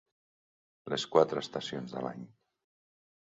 Les 0.93 1.03
quatre 1.15 1.43
estacions 1.45 1.93
de 1.97 2.03
l'any. 2.05 2.23